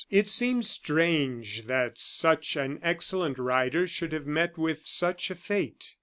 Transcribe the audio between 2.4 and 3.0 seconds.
an